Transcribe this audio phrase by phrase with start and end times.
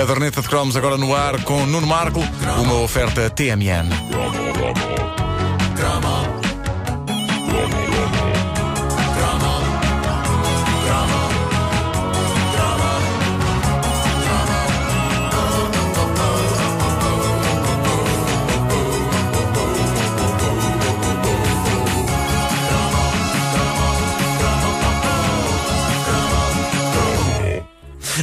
[0.00, 2.20] Caderneta de Cromos agora no ar com Nuno Marco,
[2.58, 5.19] uma oferta TMN.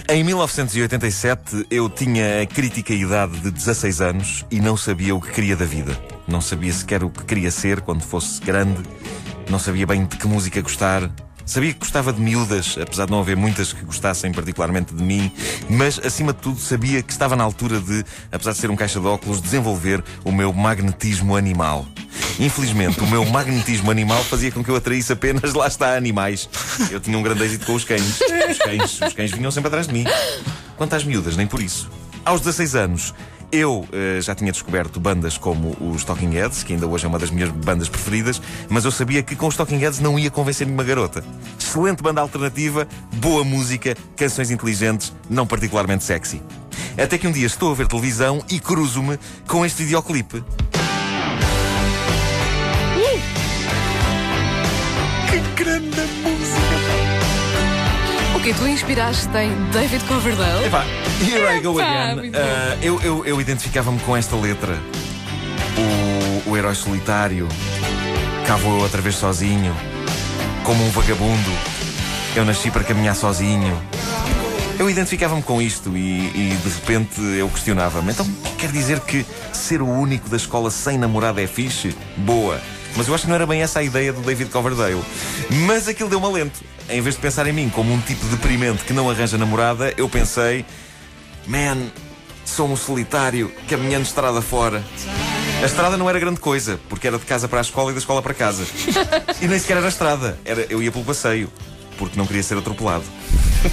[0.10, 5.32] Em 1987 eu tinha a crítica idade de 16 anos e não sabia o que
[5.32, 6.00] queria da vida.
[6.26, 8.82] Não sabia sequer o que queria ser quando fosse grande,
[9.50, 11.12] não sabia bem de que música gostar.
[11.48, 15.32] Sabia que gostava de miúdas, apesar de não haver muitas que gostassem particularmente de mim,
[15.70, 19.00] mas acima de tudo sabia que estava na altura de, apesar de ser um caixa
[19.00, 21.88] de óculos, desenvolver o meu magnetismo animal.
[22.38, 26.50] Infelizmente, o meu magnetismo animal fazia com que eu atraísse apenas, lá está, animais.
[26.92, 28.20] Eu tinha um grande êxito com os cães.
[28.52, 30.04] Os cães, os cães vinham sempre atrás de mim.
[30.76, 31.90] Quanto às miúdas, nem por isso.
[32.26, 33.14] Aos 16 anos,
[33.52, 37.20] eu uh, já tinha descoberto bandas como os Talking Heads, que ainda hoje é uma
[37.20, 40.66] das minhas bandas preferidas, mas eu sabia que com os Talking Heads não ia convencer
[40.66, 41.24] nenhuma garota.
[41.60, 46.42] Excelente banda alternativa, boa música, canções inteligentes, não particularmente sexy.
[46.98, 50.44] Até que um dia estou a ver televisão e cruzo-me com este videoclipe.
[55.30, 56.78] Que grande música!
[58.36, 60.66] O que tu inspiraste em David Coverdale?
[60.66, 60.86] Epá,
[61.22, 62.32] here I go Epá, again.
[62.36, 64.78] Ah, eu eu, eu identificava-me com esta letra.
[66.46, 67.48] O, o herói solitário.
[68.46, 69.76] Cá vou eu outra vez sozinho.
[70.64, 71.52] Como um vagabundo.
[72.36, 73.82] Eu nasci para caminhar sozinho.
[74.80, 78.12] Eu identificava-me com isto e, e, de repente eu questionava-me.
[78.12, 81.96] Então quer dizer que ser o único da escola sem namorada é fixe?
[82.18, 82.62] Boa.
[82.96, 85.02] Mas eu acho que não era bem essa a ideia do David Coverdale.
[85.66, 86.64] Mas aquilo deu-me alento.
[86.90, 90.08] Em vez de pensar em mim como um tipo deprimente que não arranja namorada, eu
[90.08, 90.64] pensei:
[91.48, 91.78] Man,
[92.46, 94.84] sou um solitário caminhando estrada fora.
[95.62, 98.00] A estrada não era grande coisa, porque era de casa para a escola e da
[98.00, 98.66] escola para casa.
[99.42, 101.52] E nem sequer era estrada, era, eu ia pelo passeio,
[101.98, 103.04] porque não queria ser atropelado.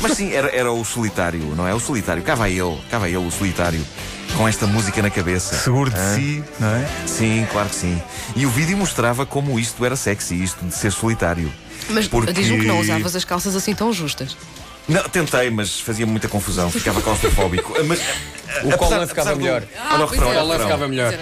[0.00, 1.74] Mas sim, era, era o solitário, não é?
[1.74, 3.84] O solitário, cá vai ele, cá vai ele, o solitário,
[4.36, 5.54] com esta música na cabeça.
[5.56, 6.14] Seguro de Hã?
[6.14, 6.88] si, não é?
[7.06, 8.00] Sim, claro que sim.
[8.34, 11.52] E o vídeo mostrava como isto era sexy, isto de ser solitário.
[11.90, 14.36] Mas Porque- diz-me que não usavas as calças assim tão justas.
[14.88, 17.72] Não, tentei, mas fazia muita confusão, ficava claustrofóbico.
[17.84, 18.00] Mas,
[18.62, 19.62] O apesar- ficava apesar do- melhor.
[19.92, 20.66] Olha o refrão, olha o Ela refrão.
[20.68, 21.14] ficava melhor.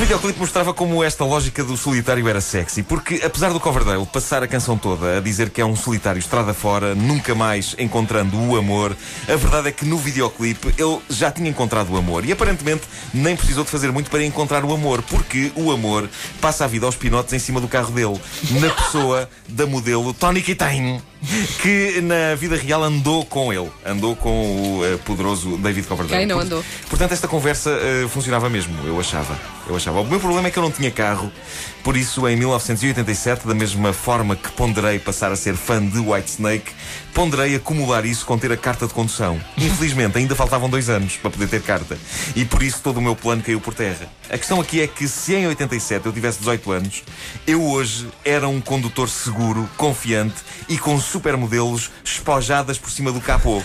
[0.00, 4.48] Videoclipe mostrava como esta lógica do solitário era sexy, porque apesar do Coverdale passar a
[4.48, 8.96] canção toda a dizer que é um solitário estrada fora, nunca mais encontrando o amor,
[9.28, 13.36] a verdade é que no videoclipe ele já tinha encontrado o amor e aparentemente nem
[13.36, 16.08] precisou de fazer muito para encontrar o amor, porque o amor
[16.40, 18.18] passa a vida aos pinotes em cima do carro dele,
[18.58, 21.02] na pessoa da modelo Tony Kitain,
[21.60, 26.20] que na vida real andou com ele, andou com o eh, poderoso David Coverdale.
[26.20, 26.64] Quem não andou?
[26.88, 29.38] Portanto, esta conversa eh, funcionava mesmo, eu achava.
[29.68, 29.89] Eu achava.
[29.90, 31.32] O meu problema é que eu não tinha carro,
[31.82, 36.72] por isso, em 1987, da mesma forma que ponderei passar a ser fã de Whitesnake,
[37.14, 39.40] ponderei acumular isso com ter a carta de condução.
[39.56, 41.98] Infelizmente, ainda faltavam dois anos para poder ter carta.
[42.36, 44.08] E por isso todo o meu plano caiu por terra.
[44.28, 47.02] A questão aqui é que se em 87 eu tivesse 18 anos,
[47.46, 50.36] eu hoje era um condutor seguro, confiante
[50.68, 53.62] e com supermodelos espojadas por cima do capô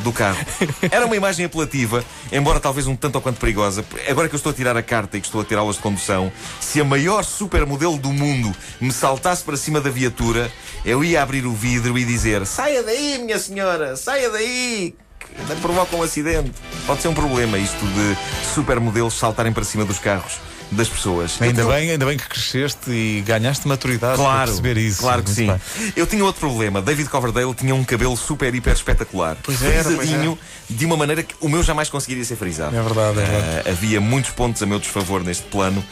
[0.00, 0.44] do carro.
[0.90, 3.84] Era uma imagem apelativa, embora talvez um tanto ou quanto perigosa.
[4.08, 5.82] Agora que eu estou a tirar a carta e que estou a ter aulas de
[5.82, 6.30] condução,
[6.60, 10.52] se a maior supermodelo do mundo me saltasse para cima da viatura,
[10.84, 14.94] eu ia abrir o vidro e dizer: Saia daí, minha senhora, saia daí!
[15.38, 16.52] ainda provoca um acidente.
[16.86, 21.40] Pode ser um problema isto de supermodelos saltarem para cima dos carros das pessoas.
[21.40, 25.00] Ainda tenho- bem, ainda bem que cresceste e ganhaste maturidade para Claro, perceber isso.
[25.00, 25.80] claro que Muito sim.
[25.82, 25.92] bem.
[25.96, 26.80] Eu tinha outro problema.
[26.82, 29.36] David Coverdale tinha um cabelo super, hiper espetacular.
[29.42, 30.38] Pois era, pois Frisadinho,
[30.68, 32.74] de uma maneira que o meu jamais conseguiria ser frisado.
[32.76, 33.68] É verdade, é verdade.
[33.68, 35.84] Ah, havia muitos pontos a meu desfavor neste plano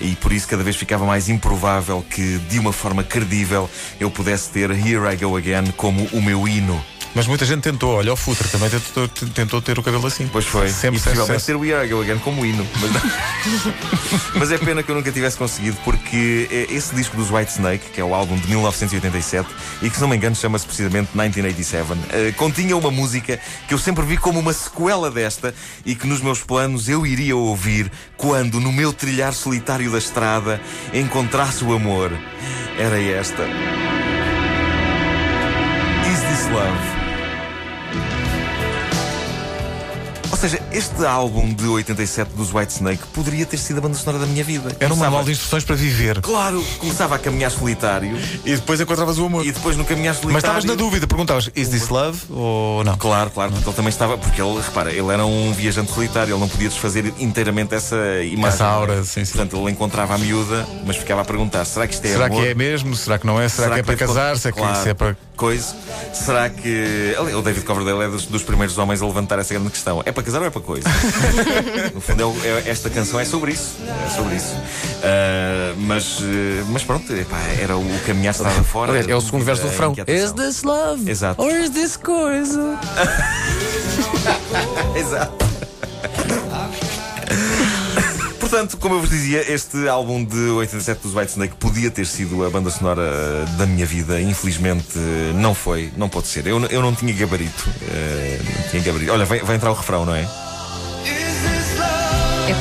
[0.00, 3.68] e por isso cada vez ficava mais improvável que, de uma forma credível,
[3.98, 6.82] eu pudesse ter Here I Go Again como o meu hino.
[7.16, 10.28] Mas muita gente tentou, olha, o Futre também tentou, tentou ter o cabelo assim.
[10.28, 10.68] Pois foi.
[10.68, 12.68] Sempre e possivelmente ter o Go Again como hino.
[12.78, 17.88] Mas, mas é pena que eu nunca tivesse conseguido, porque eh, esse disco dos Whitesnake,
[17.88, 19.48] que é o álbum de 1987,
[19.80, 23.78] e que se não me engano chama-se precisamente 1987, eh, continha uma música que eu
[23.78, 25.54] sempre vi como uma sequela desta
[25.86, 30.60] e que nos meus planos eu iria ouvir quando, no meu trilhar solitário da estrada,
[30.92, 32.12] encontrasse o amor.
[32.78, 33.42] Era esta.
[36.12, 36.95] Is This Love?
[40.30, 44.26] Ou seja, este álbum de 87 dos Whitesnake poderia ter sido a banda sonora da
[44.26, 44.76] minha vida.
[44.80, 46.20] Era um manual de instruções para viver.
[46.20, 49.46] Claro, começava a caminhar solitário E depois encontravas o amor.
[49.46, 50.32] e depois no caminhar solitário.
[50.34, 52.96] Mas estavas na dúvida, perguntavas: is this love ou não?
[52.96, 54.18] Claro, claro, porque ele também estava.
[54.18, 58.46] Porque ele, repara, ele era um viajante solitário, ele não podia desfazer inteiramente essa imagem.
[58.56, 59.32] Essa aura, sim, sim.
[59.32, 62.42] Portanto, ele encontrava a miúda, mas ficava a perguntar: será que isto é Será amor?
[62.42, 62.94] que é mesmo?
[62.96, 63.48] Será que não é?
[63.48, 64.36] Será, que é para casar?
[64.36, 65.16] Será que Claro, isso é para.
[65.36, 65.74] Coisa.
[66.14, 67.14] Será que.
[67.36, 70.02] O David Coverdale é dos, dos primeiros homens a levantar essa grande questão.
[70.06, 70.88] É para casar ou é para coisa?
[71.94, 73.76] no fundo, é o- é- esta canção é sobre isso.
[74.06, 74.54] É sobre isso.
[75.04, 78.98] Ah, mas, eh, mas pronto, epá, era o caminhar estava fora.
[79.08, 79.94] É o segundo verso do a refrão.
[80.08, 81.08] Is this love?
[81.10, 81.42] Exato.
[81.42, 82.60] Or is this coisa?
[84.96, 85.45] Exato.
[88.56, 92.48] Portanto, como eu vos dizia, este álbum de 87 dos Whitesnake podia ter sido a
[92.48, 94.18] banda sonora eh, da minha vida.
[94.18, 96.46] Infelizmente, eh, não foi, não pode ser.
[96.46, 97.68] Eu, eu não tinha gabarito.
[97.90, 99.12] eh, não tinha gabarito.
[99.12, 100.22] Olha, vai, vai entrar o refrão, não é?
[100.22, 100.26] É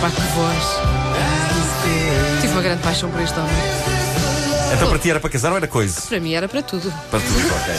[0.01, 0.65] pá, que voz.
[2.41, 3.56] Tive uma grande paixão por este homem.
[4.74, 6.01] Então, para ti era para casar ou era coisa?
[6.09, 6.94] Para mim era para tudo.
[7.09, 7.74] Para tudo, ok.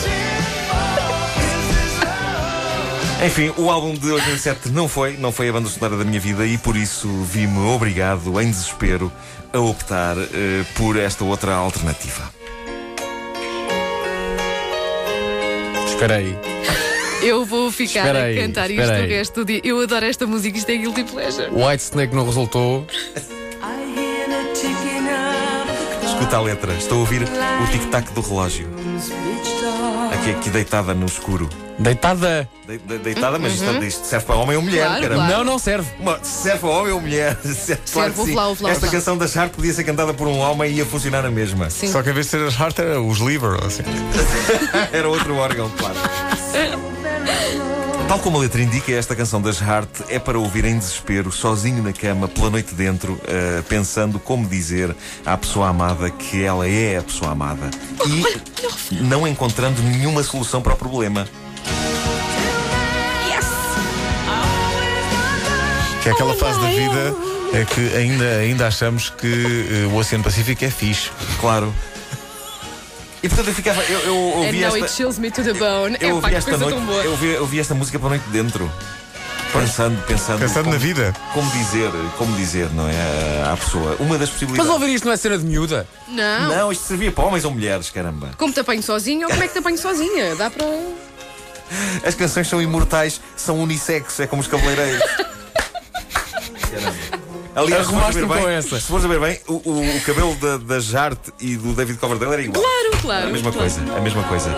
[3.25, 6.45] Enfim, o álbum de 87 não foi, não foi a banda sonora da minha vida
[6.45, 9.11] e por isso vi-me obrigado, em desespero,
[9.51, 12.31] a optar eh, por esta outra alternativa.
[15.87, 16.37] Espera aí.
[17.23, 19.61] Eu vou ficar Espera a cantar isto espera o resto do dia.
[19.63, 21.49] Eu adoro esta música, isto é Guilty Pleasure.
[21.49, 22.85] White Snake não resultou.
[26.05, 28.67] Escuta a letra, estou a ouvir o tic-tac do relógio.
[30.13, 31.49] Aqui, aqui deitada no escuro.
[31.79, 32.49] Deitada.
[32.67, 35.25] De- de- deitada, mas isto, isto serve para homem ou mulher, Claro, caramba.
[35.27, 35.37] claro.
[35.37, 35.87] Não, não serve.
[35.99, 37.37] Uma- serve para homem ou mulher?
[37.43, 38.35] Serve, claro que ouve sim.
[38.37, 38.91] lá, ouve lá, Esta lá.
[38.91, 41.69] canção da Sharp podia ser cantada por um homem e ia funcionar a mesma.
[41.69, 41.91] Sim.
[41.91, 43.51] Só que em vez de ser as heart era os liver.
[43.51, 43.83] ou Assim.
[44.91, 45.95] Era outro órgão, claro.
[48.07, 51.83] Tal como a letra indica, esta canção das Heart é para ouvir em desespero, sozinho
[51.83, 54.95] na cama, pela noite dentro, eh, pensando como dizer
[55.25, 57.69] à pessoa amada que ela é a pessoa amada.
[58.91, 61.27] E não encontrando nenhuma solução para o problema.
[66.07, 67.13] Que é aquela fase da vida
[67.51, 71.09] é que ainda, ainda achamos que eh, o Oceano Pacífico é fixe.
[71.37, 71.75] Claro.
[73.21, 73.83] E portanto eu ficava.
[73.83, 74.95] Eu, eu And ouvi now it esta.
[74.95, 75.97] chills me to the bone.
[75.99, 76.77] Eu é pá, ouvi que esta coisa noite.
[76.77, 77.03] tão boa.
[77.03, 78.71] Eu ouvi, eu ouvi esta música pela noite dentro.
[79.51, 80.39] Pensando, pensando.
[80.39, 81.13] Pensando como, na vida.
[81.33, 83.51] Como dizer, como dizer, não é?
[83.51, 83.97] À pessoa.
[83.99, 84.71] Uma das Mas possibilidades.
[84.71, 85.85] ouvir isto não é cena de miúda.
[86.07, 86.55] Não.
[86.55, 88.29] Não, isto servia para homens ou mulheres, caramba.
[88.37, 90.37] Como te apanho sozinho ou como é que te apanho sozinha?
[90.37, 90.65] Dá para.
[92.05, 95.03] As canções são imortais, são unissex, é como os cabeleireiros.
[97.55, 98.79] Aliás, se fores ver bem, com essa.
[98.79, 101.97] se fores a ver bem, o, o- o cabelo da, da Jart e do David
[101.97, 102.61] Coverdale era igual.
[102.63, 103.27] Claro, claro.
[103.29, 103.71] A mesma claro.
[103.71, 104.55] coisa, a mesma coisa.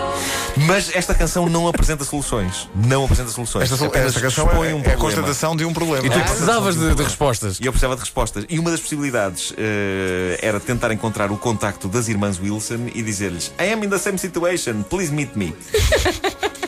[0.68, 2.68] Mas esta canção não apresenta soluções.
[2.76, 3.72] Não apresenta soluções.
[3.72, 6.06] Esta, Apenas esta canção é, um é a constatação de um problema.
[6.06, 7.58] E tu Precisavas de, de respostas.
[7.62, 8.46] E eu precisava de respostas.
[8.50, 13.54] E uma das possibilidades eh, era tentar encontrar o contacto das irmãs Wilson e dizer-lhes:
[13.58, 15.56] I am in the same situation, please meet me.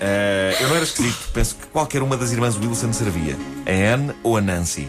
[0.00, 3.36] Eh, eu não era esquisito, penso que qualquer uma das irmãs Wilson servia.
[3.66, 4.88] A Anne ou a Nancy.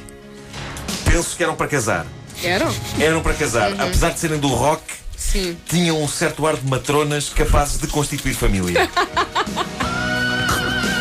[1.04, 2.06] Penso que eram para casar.
[2.42, 2.74] Eram?
[3.00, 3.74] Eram para casar.
[3.74, 4.82] Apesar de serem do rock,
[5.18, 5.58] Sim.
[5.68, 8.90] tinham um certo ar de matronas capazes de constituir família.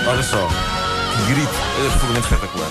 [0.06, 1.54] Olha só, que grito
[1.86, 2.70] absolutamente espetacular.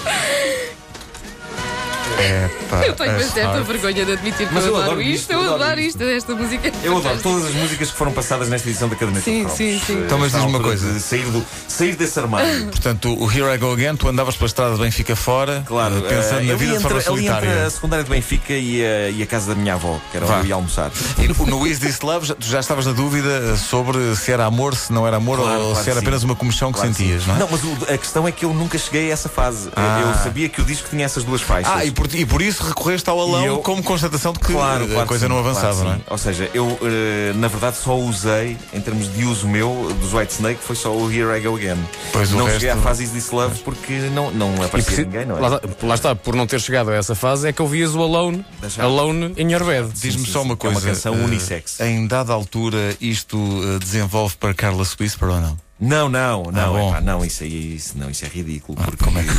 [2.19, 5.13] É, pá, Eu tenho uma certa vergonha de admitir que Mas eu eu adoro isto.
[5.21, 6.01] isto, Eu eu adoro adoro isto.
[6.04, 6.71] isto, esta música.
[6.83, 9.57] Eu adoro todas as músicas que foram passadas nesta edição da Caderneta Sim, de Cromos.
[9.57, 9.97] sim, sim.
[9.97, 10.94] Eh, Então, mas diz-me uma coisa.
[10.94, 12.68] de Sair, do, sair desse armário.
[12.69, 16.02] Portanto, o Here I Go Again, tu andavas pela estrada de Benfica fora, Claro, eh,
[16.09, 17.66] pensando eh, na vida de forma ali entre solitária.
[17.66, 20.35] a secundária de Benfica e a, e a casa da minha avó, que era Vá.
[20.35, 20.92] onde eu ia almoçar.
[21.18, 24.45] E no, no Is This Love, já- tu já estavas na dúvida sobre se era
[24.45, 26.06] amor, se não era amor, Claro, ou claro se que era sim.
[26.06, 27.30] apenas uma comichão que Claro sentias, sim.
[27.30, 27.47] não é?
[27.49, 29.69] mas o- a questão é que eu nunca cheguei a essa fase.
[29.76, 30.02] Ah.
[30.02, 31.71] Eu sabia que o disco tinha essas duas faixas.
[31.73, 34.85] Ah, e por, e por isso recorreste ao alão eu- como constatação de que Claro,
[34.87, 35.99] claro a coisa sim, não avançava, claro não é?
[36.09, 40.33] Ou seja, eu eh, na verdade só usei, em termos de uso meu, dos White
[40.33, 41.78] Snake, foi só o Here I Go Again.
[42.11, 45.06] Pois o não resto- cheguei à fase Is This Love porque não, não aparecia preci-
[45.06, 45.39] ninguém, não é?
[45.42, 48.45] lá, lá está, por não ter chegado a essa fase, é que ouvias o Alone,
[48.80, 49.89] Alone in Your Bed.
[49.94, 50.95] Diz-me só sim, uma que é uma coisa.
[50.95, 51.80] canção eh, unissex.
[51.80, 55.57] Em dada altura, isto eh, desenvolve para Carla Whisper ou não?
[55.81, 56.89] Não, não, não, bom.
[56.89, 58.78] epá, não, isso aí isso, não, isso é ridículo.
[58.81, 59.33] Ah, porque como é que a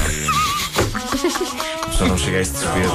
[2.01, 2.91] pessoa não chega a esse desespero.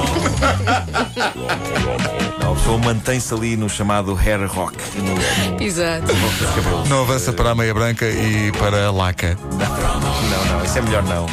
[2.40, 5.14] Não, a pessoa mantém-se ali no chamado hair rock, no,
[5.56, 6.12] no Exato.
[6.12, 6.88] rock dos cabelos.
[6.88, 9.36] Não avança para a meia branca e para a laca.
[9.52, 11.26] Não, não, isso é melhor não.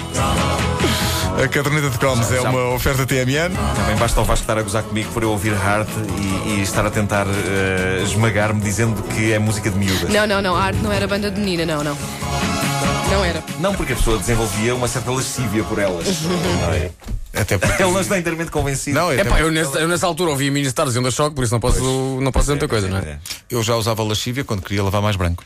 [1.43, 3.55] A caderneta de cromos é Já- uma oferta TMN.
[3.75, 5.89] Também basta o Vasco estar a gozar comigo por eu ouvir Heart
[6.45, 10.09] e, e estar a tentar eh, esmagar-me dizendo que é música de miúdas.
[10.13, 10.55] Não, não, não.
[10.55, 11.97] A arte não era banda de menina, não, não.
[13.09, 13.43] Não era.
[13.59, 16.21] Não, porque a pessoa desenvolvia uma certa lascívia por elas.
[16.21, 16.91] não é?
[17.33, 17.81] Até porque.
[17.81, 18.97] Ele não está inteiramente convencido.
[18.97, 21.43] Não, É pá, eu nessa, eu nessa altura ouvi a Ministars e onda choque, por
[21.43, 21.81] isso não posso,
[22.21, 23.17] não posso dizer muita coisa, não é?
[23.49, 25.41] eu já usava lascívia quando queria lavar mais branco.